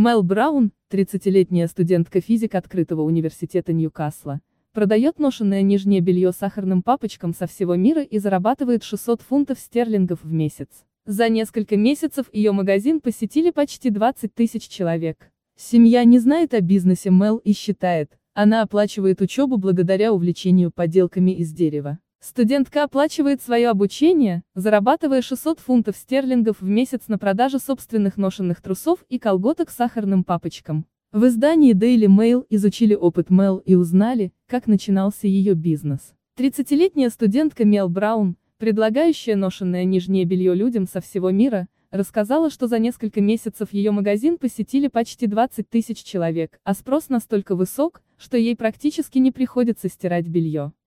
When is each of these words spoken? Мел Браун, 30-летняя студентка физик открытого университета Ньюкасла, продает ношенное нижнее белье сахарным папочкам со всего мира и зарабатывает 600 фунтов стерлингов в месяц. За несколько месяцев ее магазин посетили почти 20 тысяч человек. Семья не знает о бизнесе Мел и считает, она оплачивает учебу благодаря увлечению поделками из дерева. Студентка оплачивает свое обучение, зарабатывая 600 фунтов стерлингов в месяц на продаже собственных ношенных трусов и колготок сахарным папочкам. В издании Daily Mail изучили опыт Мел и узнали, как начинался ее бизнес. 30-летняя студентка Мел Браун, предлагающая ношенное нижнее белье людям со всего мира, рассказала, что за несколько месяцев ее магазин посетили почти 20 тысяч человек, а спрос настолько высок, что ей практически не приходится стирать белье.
Мел 0.00 0.22
Браун, 0.22 0.70
30-летняя 0.92 1.66
студентка 1.66 2.20
физик 2.20 2.54
открытого 2.54 3.02
университета 3.02 3.72
Ньюкасла, 3.72 4.40
продает 4.72 5.18
ношенное 5.18 5.62
нижнее 5.62 5.98
белье 5.98 6.30
сахарным 6.30 6.84
папочкам 6.84 7.34
со 7.34 7.48
всего 7.48 7.74
мира 7.74 8.04
и 8.04 8.20
зарабатывает 8.20 8.84
600 8.84 9.22
фунтов 9.22 9.58
стерлингов 9.58 10.22
в 10.22 10.32
месяц. 10.32 10.68
За 11.04 11.28
несколько 11.28 11.76
месяцев 11.76 12.26
ее 12.32 12.52
магазин 12.52 13.00
посетили 13.00 13.50
почти 13.50 13.90
20 13.90 14.32
тысяч 14.32 14.68
человек. 14.68 15.32
Семья 15.56 16.04
не 16.04 16.20
знает 16.20 16.54
о 16.54 16.60
бизнесе 16.60 17.10
Мел 17.10 17.38
и 17.38 17.52
считает, 17.52 18.16
она 18.34 18.62
оплачивает 18.62 19.20
учебу 19.20 19.56
благодаря 19.56 20.12
увлечению 20.12 20.70
поделками 20.70 21.32
из 21.32 21.52
дерева. 21.52 21.98
Студентка 22.20 22.82
оплачивает 22.82 23.40
свое 23.40 23.68
обучение, 23.68 24.42
зарабатывая 24.56 25.22
600 25.22 25.60
фунтов 25.60 25.96
стерлингов 25.96 26.60
в 26.60 26.68
месяц 26.68 27.02
на 27.06 27.16
продаже 27.16 27.60
собственных 27.60 28.16
ношенных 28.16 28.60
трусов 28.60 29.04
и 29.08 29.20
колготок 29.20 29.70
сахарным 29.70 30.24
папочкам. 30.24 30.84
В 31.12 31.26
издании 31.26 31.74
Daily 31.74 32.08
Mail 32.08 32.44
изучили 32.50 32.96
опыт 32.96 33.30
Мел 33.30 33.58
и 33.58 33.76
узнали, 33.76 34.32
как 34.48 34.66
начинался 34.66 35.28
ее 35.28 35.54
бизнес. 35.54 36.12
30-летняя 36.36 37.10
студентка 37.10 37.64
Мел 37.64 37.88
Браун, 37.88 38.36
предлагающая 38.56 39.36
ношенное 39.36 39.84
нижнее 39.84 40.24
белье 40.24 40.56
людям 40.56 40.88
со 40.88 41.00
всего 41.00 41.30
мира, 41.30 41.68
рассказала, 41.92 42.50
что 42.50 42.66
за 42.66 42.80
несколько 42.80 43.20
месяцев 43.20 43.72
ее 43.72 43.92
магазин 43.92 44.38
посетили 44.38 44.88
почти 44.88 45.28
20 45.28 45.70
тысяч 45.70 46.02
человек, 46.02 46.58
а 46.64 46.74
спрос 46.74 47.10
настолько 47.10 47.54
высок, 47.54 48.02
что 48.16 48.36
ей 48.36 48.56
практически 48.56 49.18
не 49.18 49.30
приходится 49.30 49.88
стирать 49.88 50.26
белье. 50.26 50.72